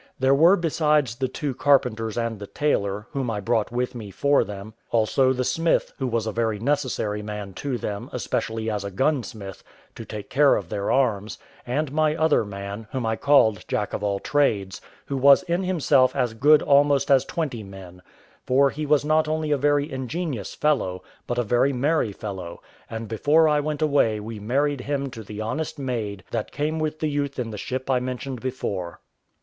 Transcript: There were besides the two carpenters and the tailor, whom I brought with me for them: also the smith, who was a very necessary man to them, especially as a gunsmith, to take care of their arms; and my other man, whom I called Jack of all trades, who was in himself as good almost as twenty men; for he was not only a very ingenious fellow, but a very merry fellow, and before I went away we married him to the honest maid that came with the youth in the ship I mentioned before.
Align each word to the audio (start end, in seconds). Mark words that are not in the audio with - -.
There 0.17 0.33
were 0.33 0.57
besides 0.57 1.15
the 1.15 1.27
two 1.27 1.53
carpenters 1.53 2.17
and 2.17 2.39
the 2.39 2.47
tailor, 2.47 3.05
whom 3.11 3.29
I 3.29 3.39
brought 3.39 3.71
with 3.71 3.93
me 3.93 4.09
for 4.09 4.43
them: 4.43 4.73
also 4.89 5.31
the 5.31 5.43
smith, 5.43 5.93
who 5.99 6.07
was 6.07 6.25
a 6.25 6.31
very 6.31 6.57
necessary 6.57 7.21
man 7.21 7.53
to 7.61 7.77
them, 7.77 8.09
especially 8.11 8.67
as 8.67 8.83
a 8.83 8.89
gunsmith, 8.89 9.63
to 9.93 10.03
take 10.03 10.31
care 10.31 10.55
of 10.55 10.69
their 10.69 10.89
arms; 10.89 11.37
and 11.67 11.91
my 11.91 12.15
other 12.15 12.43
man, 12.43 12.87
whom 12.91 13.05
I 13.05 13.15
called 13.15 13.63
Jack 13.67 13.93
of 13.93 14.01
all 14.03 14.17
trades, 14.17 14.81
who 15.05 15.15
was 15.17 15.43
in 15.43 15.61
himself 15.65 16.15
as 16.15 16.33
good 16.33 16.63
almost 16.63 17.11
as 17.11 17.23
twenty 17.23 17.61
men; 17.61 18.01
for 18.43 18.71
he 18.71 18.87
was 18.87 19.05
not 19.05 19.27
only 19.27 19.51
a 19.51 19.55
very 19.57 19.91
ingenious 19.91 20.55
fellow, 20.55 21.03
but 21.27 21.37
a 21.37 21.43
very 21.43 21.73
merry 21.73 22.11
fellow, 22.11 22.59
and 22.89 23.07
before 23.07 23.47
I 23.47 23.59
went 23.59 23.83
away 23.83 24.19
we 24.19 24.39
married 24.39 24.81
him 24.81 25.11
to 25.11 25.21
the 25.21 25.41
honest 25.41 25.77
maid 25.77 26.23
that 26.31 26.51
came 26.51 26.79
with 26.79 27.01
the 27.01 27.07
youth 27.09 27.37
in 27.37 27.51
the 27.51 27.57
ship 27.59 27.87
I 27.91 27.99
mentioned 27.99 28.41
before. 28.41 28.99